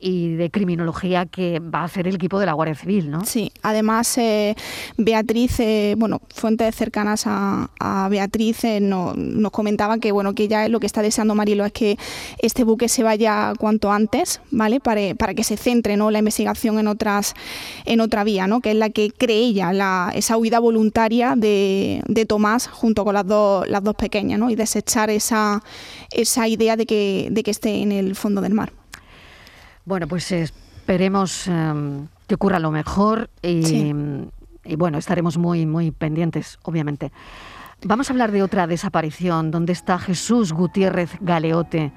y 0.04 0.36
de 0.36 0.52
criminología 0.52 1.26
que 1.26 1.60
va 1.60 1.80
a 1.80 1.84
hacer 1.86 2.08
el 2.08 2.16
equipo 2.16 2.38
de 2.38 2.46
la 2.46 2.54
Guardia 2.54 2.76
Civil, 2.76 3.10
¿no? 3.10 3.24
Sí, 3.24 3.54
además 3.62 4.18
eh, 4.18 4.54
Beatriz, 4.98 5.62
eh, 5.62 5.96
bueno, 5.98 6.22
fuentes 6.34 6.76
cercanas 6.76 7.24
a, 7.26 7.70
Beatriz 8.10 8.66
eh, 8.66 8.80
nos 8.82 9.52
comentaban 9.52 10.00
que 10.00 10.12
bueno 10.12 10.36
que 10.36 10.48
ya 10.48 10.68
lo 10.68 10.80
que 10.80 10.88
está 10.88 11.02
deseando 11.02 11.36
Marilo 11.36 11.64
es 11.64 11.72
que 11.72 11.98
este 12.40 12.64
buque 12.64 12.90
se 12.90 13.04
vaya 13.04 13.54
cuanto 13.58 13.92
antes, 13.92 14.42
¿vale? 14.52 14.80
Para, 14.80 15.16
para 15.16 15.34
que 15.34 15.44
se 15.44 15.56
centre 15.56 15.96
¿no? 15.96 16.12
la 16.12 16.20
investigación 16.20 16.80
en 16.80 16.88
otras 16.88 17.34
en 17.86 18.02
otra 18.02 18.26
vía, 18.26 18.46
¿no? 18.48 18.60
Que 18.60 18.72
es 18.72 18.78
la 18.78 18.90
que 18.90 19.12
cree 19.12 19.38
ella, 19.38 19.72
la, 19.72 20.12
esa 20.14 20.38
huida 20.38 20.60
voluntaria 20.60 21.36
de, 21.38 22.02
de 22.08 22.26
Tomás 22.26 22.68
junto 22.68 23.06
con 23.06 23.14
las 23.14 23.26
dos 23.26 23.68
las 23.70 23.84
dos 23.84 23.96
pequeñas, 23.96 24.40
¿no? 24.40 24.50
Y 24.50 24.56
desechar 24.56 25.10
esa 25.10 25.64
esa 26.12 26.48
idea 26.48 26.76
de 26.76 26.86
que, 26.86 27.30
de 27.32 27.44
que 27.44 27.52
esté 27.52 27.82
en 27.82 27.92
el 27.92 28.16
fondo 28.16 28.42
del 28.42 28.54
mar. 28.54 28.83
Bueno, 29.86 30.08
pues 30.08 30.32
esperemos 30.32 31.48
em, 31.48 32.08
que 32.28 32.36
ocurra 32.36 32.60
lo 32.60 32.72
mejor 32.72 33.30
y, 33.42 33.94
y, 34.64 34.76
bueno, 34.76 34.98
estaremos 34.98 35.38
muy, 35.38 35.66
muy 35.66 35.92
pendientes, 35.92 36.58
obviamente. 36.64 37.12
Vamos 37.86 38.10
a 38.10 38.14
hablar 38.14 38.32
de 38.32 38.44
otra 38.44 38.66
desaparición, 38.66 39.52
donde 39.52 39.74
está 39.74 40.00
Jesús 40.00 40.54
Gutiérrez 40.54 41.18
Galeote, 41.20 41.92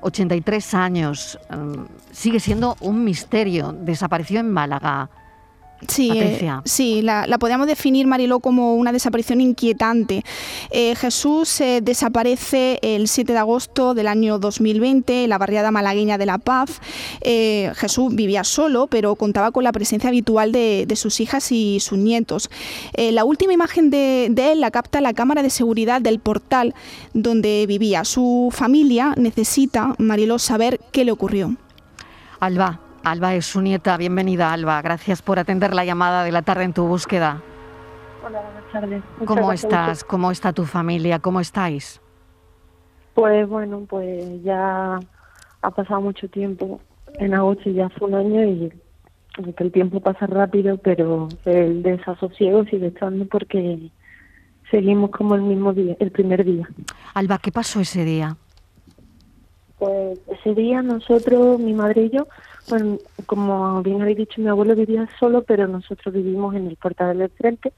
83 0.00 0.74
años. 0.74 1.38
Em, 1.50 1.86
sigue 2.10 2.40
siendo 2.40 2.76
un 2.80 3.04
misterio. 3.04 3.72
Desapareció 3.72 4.40
en 4.40 4.52
Málaga. 4.52 5.08
Sí, 5.86 6.10
eh, 6.12 6.50
sí 6.64 7.02
la, 7.02 7.26
podemos 7.38 7.68
definir, 7.68 8.08
Mariló, 8.08 8.40
como 8.40 8.74
una 8.74 8.90
desaparición 8.90 9.40
inquietante. 9.40 10.24
Eh, 10.70 10.96
Jesús 10.96 11.60
eh, 11.60 11.80
desaparece 11.80 12.80
el 12.82 13.06
7 13.06 13.32
de 13.32 13.38
agosto 13.38 13.94
del 13.94 14.08
año 14.08 14.40
2020 14.40 15.24
en 15.24 15.30
la 15.30 15.38
barriada 15.38 15.70
malagueña 15.70 16.18
de 16.18 16.26
La 16.26 16.38
Paz. 16.38 16.80
Jesús 17.22 18.14
vivía 18.14 18.42
solo, 18.42 18.88
pero 18.88 19.14
contaba 19.14 19.52
con 19.52 19.62
la 19.62 19.72
presencia 19.72 20.08
habitual 20.08 20.50
de, 20.50 20.86
sus 20.96 21.20
hijas 21.20 21.52
y 21.52 21.78
sus 21.80 21.98
nietos. 21.98 22.50
la 22.96 23.24
última 23.24 23.52
imagen 23.52 23.90
de, 23.90 24.28
de, 24.30 24.52
él 24.52 24.60
la 24.60 24.70
capta 24.70 25.00
la 25.00 25.12
cámara 25.12 25.42
de 25.42 25.50
seguridad 25.50 26.00
del 26.00 26.18
portal 26.18 26.74
donde 27.14 27.66
vivía. 27.68 28.04
Su 28.04 28.48
familia 28.52 29.14
necesita, 29.16 29.94
Mariló, 29.98 30.38
saber 30.38 30.80
qué 30.90 31.04
le 31.04 31.12
ocurrió. 31.12 31.56
Alba, 32.40 32.80
Alba 33.10 33.34
es 33.34 33.46
su 33.46 33.62
nieta. 33.62 33.96
Bienvenida, 33.96 34.52
Alba. 34.52 34.82
Gracias 34.82 35.22
por 35.22 35.38
atender 35.38 35.74
la 35.74 35.84
llamada 35.84 36.24
de 36.24 36.32
la 36.32 36.42
tarde 36.42 36.64
en 36.64 36.74
tu 36.74 36.86
búsqueda. 36.86 37.40
Hola, 38.22 38.42
buenas 38.42 38.72
tardes. 38.72 39.02
¿Cómo 39.24 39.50
estás? 39.50 40.04
¿Cómo 40.04 40.30
está 40.30 40.52
tu 40.52 40.64
familia? 40.64 41.18
¿Cómo 41.18 41.40
estáis? 41.40 42.02
Pues 43.14 43.48
bueno, 43.48 43.86
pues 43.88 44.42
ya 44.42 45.00
ha 45.62 45.70
pasado 45.70 46.02
mucho 46.02 46.28
tiempo. 46.28 46.80
En 47.14 47.32
agosto 47.32 47.70
ya 47.70 47.86
hace 47.86 48.04
un 48.04 48.14
año 48.14 48.44
y 48.44 48.72
el 49.56 49.72
tiempo 49.72 50.00
pasa 50.00 50.26
rápido, 50.26 50.76
pero 50.76 51.28
el 51.46 51.82
desasosiego 51.82 52.64
sigue 52.64 52.88
estando 52.88 53.24
porque 53.24 53.90
seguimos 54.70 55.10
como 55.10 55.34
el 55.34 55.42
mismo 55.42 55.72
día, 55.72 55.96
el 55.98 56.10
primer 56.10 56.44
día. 56.44 56.68
Alba, 57.14 57.38
¿qué 57.38 57.50
pasó 57.52 57.80
ese 57.80 58.04
día? 58.04 58.36
Pues 59.78 60.18
ese 60.26 60.54
día 60.54 60.82
nosotros, 60.82 61.58
mi 61.58 61.72
madre 61.72 62.02
y 62.02 62.10
yo, 62.10 62.26
bueno, 62.68 62.98
como 63.26 63.82
bien 63.82 64.02
habéis 64.02 64.18
dicho, 64.18 64.40
mi 64.40 64.48
abuelo 64.48 64.74
vivía 64.74 65.08
solo, 65.18 65.42
pero 65.42 65.66
nosotros 65.66 66.14
vivimos 66.14 66.54
en 66.54 66.66
el 66.66 66.76
portal 66.76 67.18
del 67.18 67.30
frente. 67.30 67.72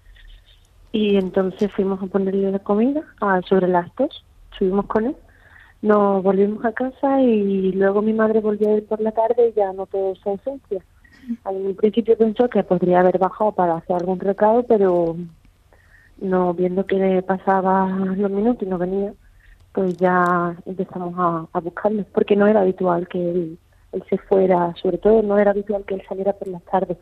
Y 0.92 1.16
entonces 1.16 1.70
fuimos 1.72 2.02
a 2.02 2.06
ponerle 2.06 2.50
la 2.50 2.58
comida 2.58 3.02
a, 3.20 3.40
sobre 3.42 3.68
las 3.68 3.94
dos, 3.96 4.24
subimos 4.58 4.86
con 4.86 5.06
él, 5.06 5.16
nos 5.82 6.22
volvimos 6.22 6.64
a 6.64 6.72
casa 6.72 7.22
y 7.22 7.72
luego 7.72 8.02
mi 8.02 8.12
madre 8.12 8.40
volvió 8.40 8.70
a 8.70 8.76
ir 8.76 8.86
por 8.86 9.00
la 9.00 9.12
tarde 9.12 9.48
y 9.48 9.52
ya 9.52 9.72
notó 9.72 10.14
su 10.16 10.30
ausencia. 10.30 10.82
Al 11.44 11.74
principio 11.76 12.18
pensó 12.18 12.48
que 12.48 12.64
podría 12.64 13.00
haber 13.00 13.18
bajado 13.18 13.52
para 13.52 13.76
hacer 13.76 13.96
algún 13.96 14.18
recado, 14.18 14.64
pero 14.64 15.16
no 16.20 16.54
viendo 16.54 16.84
que 16.84 17.22
pasaba 17.26 17.88
los 17.88 18.30
minutos 18.30 18.66
y 18.66 18.70
no 18.70 18.78
venía, 18.78 19.14
pues 19.72 19.96
ya 19.96 20.56
empezamos 20.66 21.14
a, 21.16 21.46
a 21.52 21.60
buscarlo, 21.60 22.04
porque 22.12 22.34
no 22.34 22.48
era 22.48 22.62
habitual 22.62 23.06
que 23.06 23.30
él 23.30 23.58
él 23.92 24.04
se 24.08 24.18
fuera, 24.18 24.74
sobre 24.80 24.98
todo 24.98 25.22
no 25.22 25.38
era 25.38 25.50
habitual 25.50 25.84
que 25.86 25.94
él 25.94 26.02
saliera 26.08 26.32
por 26.32 26.48
las 26.48 26.62
tardes. 26.64 26.98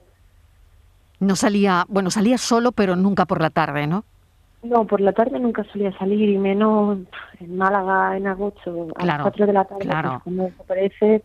No 1.21 1.37
salía, 1.37 1.85
bueno, 1.89 2.11
salía 2.11 2.39
solo, 2.39 2.73
pero 2.73 2.97
nunca 2.97 3.27
por 3.27 3.41
la 3.41 3.51
tarde, 3.51 3.87
¿no? 3.87 4.05
No, 4.63 4.87
por 4.87 5.01
la 5.01 5.13
tarde 5.13 5.39
nunca 5.39 5.65
solía 5.65 5.97
salir, 5.99 6.29
y 6.29 6.39
menos 6.39 6.99
en 7.41 7.57
Málaga 7.57 8.17
en 8.17 8.27
agosto, 8.27 8.89
a 8.97 9.07
las 9.07 9.23
4 9.23 9.47
de 9.47 9.53
la 9.53 9.65
tarde, 9.65 9.85
claro. 9.85 10.21
cuando 10.25 10.45
desaparece, 10.45 11.23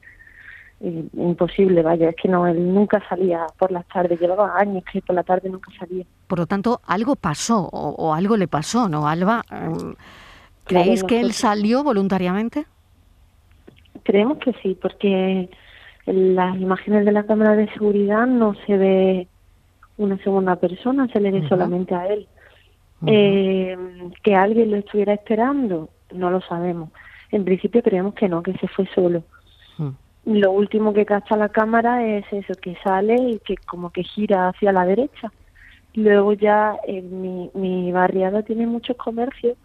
eh, 0.82 1.06
imposible, 1.14 1.82
vaya, 1.82 2.10
es 2.10 2.16
que 2.16 2.28
no, 2.28 2.46
él 2.46 2.74
nunca 2.74 3.02
salía 3.08 3.48
por 3.58 3.72
las 3.72 3.88
tardes, 3.88 4.20
llevaba 4.20 4.60
años 4.60 4.84
que 4.92 5.02
por 5.02 5.16
la 5.16 5.24
tarde 5.24 5.50
nunca 5.50 5.72
salía. 5.80 6.06
Por 6.28 6.40
lo 6.40 6.46
tanto, 6.46 6.82
algo 6.86 7.16
pasó, 7.16 7.70
o, 7.72 8.14
algo 8.14 8.38
le 8.38 8.48
pasó, 8.48 8.88
¿no, 8.88 9.08
Alba? 9.08 9.44
¿Creéis 10.66 11.04
que 11.04 11.20
él 11.20 11.34
salió 11.34 11.84
voluntariamente? 11.84 12.66
Creemos 14.04 14.38
que 14.40 14.54
sí, 14.62 14.78
porque 14.80 15.50
en 16.06 16.36
las 16.36 16.56
imágenes 16.58 17.06
de 17.06 17.12
la 17.12 17.24
cámara 17.24 17.56
de 17.56 17.72
seguridad 17.74 18.28
no 18.28 18.54
se 18.66 18.78
ve 18.78 19.28
una 19.98 20.18
segunda 20.18 20.56
persona, 20.58 21.08
se 21.08 21.20
le 21.20 21.32
ve 21.32 21.48
solamente 21.48 21.96
a 21.96 22.08
él. 22.08 22.28
eh, 23.06 23.78
que 24.24 24.34
alguien 24.34 24.72
lo 24.72 24.78
estuviera 24.78 25.14
esperando, 25.14 25.90
no 26.14 26.30
lo 26.30 26.40
sabemos. 26.42 26.90
En 27.32 27.44
principio 27.44 27.84
creemos 27.84 28.14
que 28.14 28.30
no, 28.30 28.42
que 28.44 28.54
se 28.54 28.68
fue 28.68 28.88
solo. 28.94 29.24
Lo 30.26 30.52
último 30.52 30.94
que 30.94 31.06
capta 31.06 31.36
la 31.36 31.50
cámara 31.50 32.06
es 32.06 32.24
eso, 32.32 32.54
que 32.62 32.78
sale 32.82 33.16
y 33.16 33.40
que 33.40 33.58
como 33.58 33.90
que 33.90 34.04
gira 34.04 34.48
hacia 34.48 34.72
la 34.72 34.86
derecha. 34.86 35.34
Luego 35.96 36.32
ya 36.32 36.78
en 36.88 37.22
mi, 37.22 37.52
mi 37.54 37.92
barriada 37.92 38.42
tiene 38.42 38.66
muchos 38.66 38.96
comercios, 38.96 39.58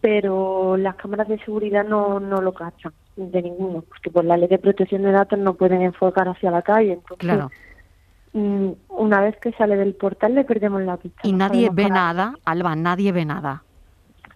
pero 0.00 0.76
las 0.76 0.94
cámaras 0.94 1.28
de 1.28 1.38
seguridad 1.44 1.84
no, 1.84 2.20
no 2.20 2.40
lo 2.40 2.54
cachan 2.54 2.92
de 3.16 3.42
ninguno, 3.42 3.82
porque 3.82 4.10
por 4.10 4.24
la 4.24 4.36
ley 4.36 4.48
de 4.48 4.58
protección 4.58 5.02
de 5.02 5.10
datos 5.10 5.38
no 5.38 5.54
pueden 5.54 5.82
enfocar 5.82 6.28
hacia 6.28 6.50
la 6.50 6.62
calle. 6.62 6.92
Entonces, 6.92 7.18
claro. 7.18 7.50
Mm, 8.32 8.70
una 8.88 9.20
vez 9.20 9.36
que 9.38 9.52
sale 9.52 9.76
del 9.76 9.94
portal 9.94 10.34
le 10.34 10.44
perdemos 10.44 10.82
la 10.82 10.96
pista. 10.96 11.20
Y 11.24 11.32
nadie 11.32 11.68
ve 11.70 11.88
nada, 11.90 12.34
Alba, 12.44 12.76
nadie 12.76 13.12
ve 13.12 13.24
nada. 13.24 13.62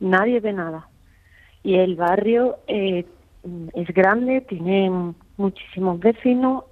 Nadie 0.01 0.41
ve 0.41 0.53
nada. 0.53 0.89
Y 1.63 1.77
el 1.77 1.97
barrio 1.97 2.57
eh, 2.67 3.07
es 3.75 3.89
grande, 3.89 4.43
tiene 4.43 5.15
muchísimos 5.37 5.99
vecinos. 6.01 6.65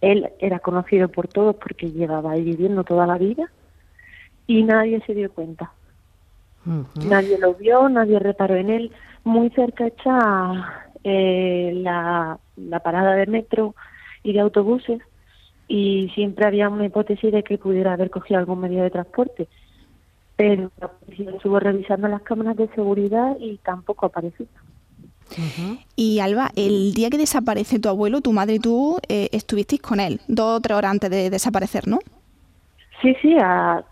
Él 0.00 0.30
era 0.38 0.60
conocido 0.60 1.08
por 1.08 1.28
todos 1.28 1.56
porque 1.56 1.90
llevaba 1.90 2.32
ahí 2.32 2.42
viviendo 2.42 2.84
toda 2.84 3.06
la 3.06 3.18
vida 3.18 3.50
y 4.46 4.62
nadie 4.62 5.02
se 5.06 5.14
dio 5.14 5.30
cuenta. 5.30 5.72
Nadie 6.64 7.38
lo 7.38 7.54
vio, 7.54 7.88
nadie 7.88 8.18
reparó 8.18 8.56
en 8.56 8.70
él. 8.70 8.92
Muy 9.24 9.50
cerca 9.50 9.86
está 9.86 10.84
eh, 11.04 11.72
la, 11.76 12.38
la 12.56 12.80
parada 12.80 13.14
de 13.14 13.26
metro 13.26 13.74
y 14.22 14.32
de 14.32 14.40
autobuses 14.40 15.00
y 15.68 16.10
siempre 16.14 16.46
había 16.46 16.68
una 16.68 16.86
hipótesis 16.86 17.32
de 17.32 17.42
que 17.42 17.56
pudiera 17.56 17.92
haber 17.92 18.10
cogido 18.10 18.40
algún 18.40 18.60
medio 18.60 18.82
de 18.82 18.90
transporte. 18.90 19.48
Pero 20.36 20.70
la 20.80 20.88
policía 20.88 21.30
estuvo 21.30 21.60
revisando 21.60 22.08
las 22.08 22.22
cámaras 22.22 22.56
de 22.56 22.68
seguridad 22.74 23.36
y 23.38 23.58
tampoco 23.58 24.06
apareció. 24.06 24.46
Y 25.94 26.18
Alba, 26.18 26.50
el 26.56 26.92
día 26.92 27.08
que 27.08 27.18
desaparece 27.18 27.78
tu 27.78 27.88
abuelo, 27.88 28.20
tu 28.20 28.32
madre 28.32 28.54
y 28.54 28.58
tú 28.58 28.98
eh, 29.08 29.28
estuvisteis 29.32 29.80
con 29.80 30.00
él, 30.00 30.20
dos 30.26 30.58
o 30.58 30.60
tres 30.60 30.76
horas 30.76 30.90
antes 30.90 31.10
de 31.10 31.30
desaparecer, 31.30 31.86
¿no? 31.86 32.00
Sí, 33.02 33.16
sí, 33.22 33.36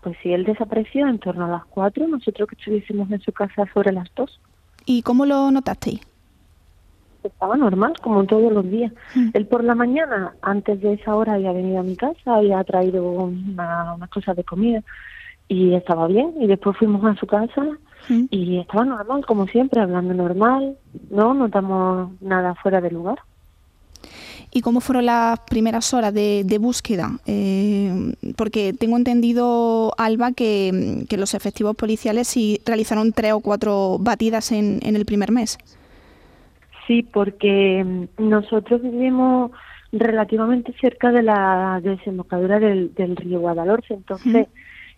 pues 0.03 0.17
sí, 0.21 0.33
él 0.33 0.43
desapareció 0.43 1.07
en 1.07 1.19
torno 1.19 1.45
a 1.45 1.49
las 1.49 1.65
cuatro, 1.65 2.07
nosotros 2.07 2.47
que 2.47 2.55
estuviésemos 2.55 3.09
en 3.11 3.21
su 3.21 3.31
casa 3.31 3.65
sobre 3.73 3.91
las 3.91 4.07
dos. 4.15 4.39
¿Y 4.85 5.01
cómo 5.01 5.25
lo 5.25 5.49
notasteis? 5.51 6.01
estaba 7.23 7.57
normal, 7.57 7.93
como 8.01 8.25
todos 8.25 8.51
los 8.51 8.69
días. 8.69 8.93
Mm. 9.15 9.29
Él 9.33 9.45
por 9.47 9.63
la 9.63 9.75
mañana, 9.75 10.33
antes 10.41 10.81
de 10.81 10.93
esa 10.93 11.15
hora, 11.15 11.33
había 11.33 11.51
venido 11.51 11.79
a 11.79 11.83
mi 11.83 11.95
casa, 11.95 12.35
había 12.35 12.63
traído 12.63 13.03
una, 13.03 13.93
unas 13.95 14.09
cosas 14.09 14.35
de 14.35 14.43
comida 14.43 14.81
y 15.47 15.73
estaba 15.73 16.07
bien. 16.07 16.33
Y 16.39 16.47
después 16.47 16.77
fuimos 16.77 17.03
a 17.05 17.19
su 17.19 17.27
casa 17.27 17.61
mm. 18.07 18.25
y 18.29 18.59
estaba 18.59 18.85
normal, 18.85 19.25
como 19.25 19.47
siempre, 19.47 19.81
hablando 19.81 20.13
normal, 20.13 20.77
no 21.09 21.33
notamos 21.33 22.11
nada 22.21 22.55
fuera 22.55 22.81
de 22.81 22.91
lugar. 22.91 23.19
¿Y 24.51 24.61
cómo 24.61 24.81
fueron 24.81 25.05
las 25.05 25.39
primeras 25.41 25.93
horas 25.93 26.13
de, 26.13 26.57
búsqueda? 26.59 27.19
Eh, 27.25 28.13
porque 28.35 28.73
tengo 28.73 28.97
entendido, 28.97 29.93
Alba, 29.97 30.31
que, 30.31 31.05
que, 31.07 31.17
los 31.17 31.33
efectivos 31.33 31.75
policiales 31.75 32.27
sí 32.27 32.61
realizaron 32.65 33.13
tres 33.13 33.33
o 33.33 33.39
cuatro 33.39 33.97
batidas 33.99 34.51
en, 34.51 34.79
en 34.83 34.95
el 34.95 35.05
primer 35.05 35.31
mes. 35.31 35.57
Sí, 36.87 37.03
porque 37.03 37.83
mm, 37.85 38.27
nosotros 38.29 38.81
vivimos 38.81 39.51
relativamente 39.91 40.73
cerca 40.79 41.11
de 41.11 41.23
la 41.23 41.79
desembocadura 41.83 42.59
del, 42.59 43.15
río 43.15 43.39
Guadalhorce, 43.39 43.93
entonces 43.93 44.47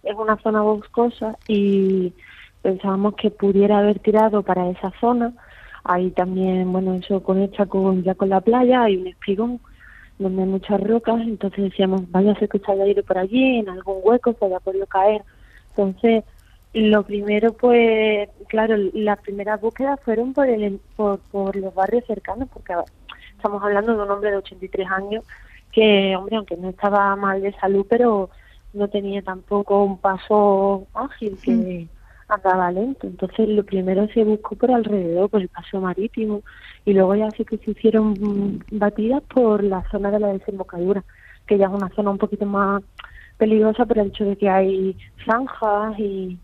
es 0.04 0.16
una 0.16 0.38
zona 0.38 0.62
boscosa 0.62 1.38
y 1.48 2.14
pensábamos 2.62 3.16
que 3.16 3.32
pudiera 3.32 3.80
haber 3.80 4.00
tirado 4.00 4.44
para 4.44 4.70
esa 4.70 4.92
zona. 5.00 5.34
Ahí 5.84 6.12
también, 6.12 6.72
bueno, 6.72 6.96
eso 6.96 7.24
conecta 7.24 7.66
con 7.66 8.04
ya 8.04 8.16
con 8.16 8.30
la 8.30 8.42
playa, 8.42 8.84
hay 8.84 8.98
un 8.98 9.08
espigón 9.08 9.60
donde 10.20 10.44
hay 10.44 10.48
muchas 10.48 10.80
rocas, 10.82 11.20
entonces 11.22 11.64
decíamos, 11.66 12.10
vaya 12.12 12.32
a 12.32 12.40
ser 12.40 12.50
que 12.50 12.60
se 12.60 12.72
haya 12.72 12.86
ido 12.86 13.04
por 13.04 13.18
allí, 13.18 13.58
en 13.58 13.70
algún 13.70 13.98
hueco 14.04 14.34
se 14.34 14.46
haya 14.46 14.60
podido 14.60 14.86
caer. 14.86 15.24
Entonces, 15.70 16.24
lo 16.74 17.04
primero, 17.04 17.54
pues, 17.54 18.30
claro, 18.48 18.76
las 18.94 19.20
primeras 19.20 19.60
búsquedas 19.60 20.00
fueron 20.02 20.34
por, 20.34 20.48
el, 20.48 20.80
por, 20.96 21.20
por 21.32 21.56
los 21.56 21.74
barrios 21.74 22.06
cercanos, 22.06 22.48
porque 22.54 22.74
estamos 23.36 23.64
hablando 23.64 23.96
de 23.96 24.04
un 24.04 24.12
hombre 24.12 24.32
de 24.32 24.38
83 24.38 24.88
años 24.92 25.24
que, 25.72 26.16
hombre, 26.16 26.36
aunque 26.36 26.58
no 26.58 26.70
estaba 26.70 27.16
mal 27.16 27.42
de 27.42 27.54
salud, 27.54 27.86
pero 27.90 28.30
no 28.74 28.88
tenía 28.88 29.22
tampoco 29.22 29.84
un 29.84 29.98
paso 29.98 30.88
ágil, 30.94 31.38
que 31.42 31.52
mm. 31.52 32.01
Andaba 32.36 32.72
lento. 32.72 33.08
Entonces, 33.08 33.50
lo 33.50 33.64
primero 33.64 34.08
se 34.14 34.24
buscó 34.24 34.56
por 34.56 34.72
alrededor, 34.72 35.30
por 35.30 35.42
el 35.42 35.50
paso 35.50 35.82
marítimo, 35.82 36.42
y 36.86 36.94
luego 36.94 37.16
ya 37.16 37.30
sí 37.32 37.46
que 37.46 37.58
se 37.58 37.72
hicieron 37.72 38.64
batidas 38.72 39.24
por 39.24 39.64
la 39.64 39.84
zona 39.92 40.12
de 40.12 40.20
la 40.20 40.34
desembocadura, 40.34 41.04
que 41.48 41.58
ya 41.58 41.68
es 41.68 41.72
una 41.72 41.90
zona 41.90 42.12
un 42.12 42.18
poquito 42.18 42.46
más 42.46 42.84
peligrosa 43.38 43.86
por 43.86 43.98
el 43.98 44.08
hecho 44.08 44.26
de 44.26 44.36
que 44.38 44.50
hay 44.50 44.98
zanjas 45.26 45.98
y 46.00 46.38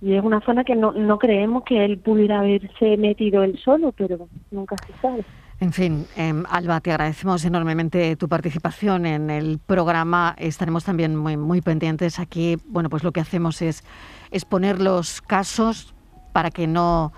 y 0.00 0.14
es 0.14 0.24
una 0.24 0.40
zona 0.40 0.64
que 0.64 0.74
no, 0.74 0.92
no 0.92 1.18
creemos 1.18 1.64
que 1.64 1.84
él 1.84 1.98
pudiera 1.98 2.40
haberse 2.40 2.96
metido 2.96 3.42
él 3.42 3.58
solo, 3.64 3.92
pero 3.92 4.28
nunca 4.50 4.76
se 4.86 4.92
sabe. 5.00 5.24
En 5.60 5.72
fin, 5.72 6.06
em, 6.14 6.44
Alba, 6.48 6.80
te 6.80 6.92
agradecemos 6.92 7.44
enormemente 7.44 8.14
tu 8.14 8.28
participación 8.28 9.06
en 9.06 9.28
el 9.28 9.58
programa. 9.58 10.36
Estaremos 10.38 10.84
también 10.84 11.16
muy, 11.16 11.36
muy 11.36 11.60
pendientes 11.60 12.20
aquí. 12.20 12.58
Bueno, 12.66 12.88
pues 12.88 13.02
lo 13.02 13.10
que 13.10 13.20
hacemos 13.20 13.60
es 13.60 13.82
exponer 14.30 14.80
los 14.80 15.20
casos 15.20 15.94
para 16.32 16.50
que 16.52 16.68
no 16.68 17.12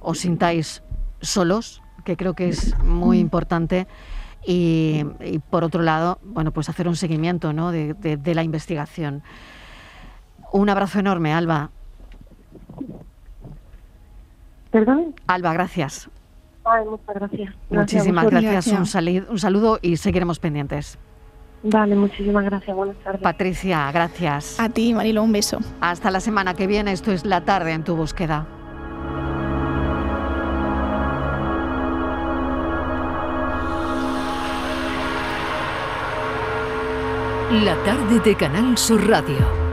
os 0.00 0.18
sintáis 0.18 0.82
solos, 1.22 1.82
que 2.04 2.18
creo 2.18 2.34
que 2.34 2.50
es 2.50 2.78
muy 2.80 3.18
importante. 3.18 3.86
Y, 4.46 5.04
por 5.48 5.64
otro 5.64 5.82
lado, 5.82 6.20
bueno, 6.22 6.52
pues 6.52 6.68
hacer 6.68 6.86
un 6.88 6.96
seguimiento 6.96 7.54
¿no? 7.54 7.72
de, 7.72 7.94
de 7.94 8.34
la 8.34 8.42
investigación. 8.42 9.22
Un 10.52 10.68
abrazo 10.68 11.00
enorme, 11.00 11.32
Alba. 11.32 11.70
¿Perdón? 14.70 15.14
Alba, 15.26 15.54
gracias. 15.54 16.10
Ay, 16.66 16.84
muchas 16.84 17.14
gracias. 17.14 17.54
Muchísimas 17.70 18.26
gracias. 18.26 18.66
Un, 18.66 19.26
un 19.30 19.38
saludo 19.38 19.78
y 19.80 19.96
seguiremos 19.96 20.38
pendientes. 20.40 20.98
Vale, 21.62 21.94
muchísimas 21.94 22.44
gracias. 22.44 22.76
Buenas 22.76 22.96
tardes. 22.98 23.22
Patricia, 23.22 23.90
gracias. 23.92 24.58
A 24.60 24.68
ti, 24.68 24.92
Marilo, 24.92 25.22
un 25.22 25.32
beso. 25.32 25.58
Hasta 25.80 26.10
la 26.10 26.20
semana 26.20 26.54
que 26.54 26.66
viene. 26.66 26.92
Esto 26.92 27.12
es 27.12 27.24
La 27.24 27.44
Tarde 27.44 27.72
en 27.72 27.84
tu 27.84 27.96
búsqueda. 27.96 28.46
La 37.64 37.76
tarde 37.84 38.20
de 38.20 38.34
Canal 38.34 38.76
Sur 38.76 39.08
Radio 39.08 39.65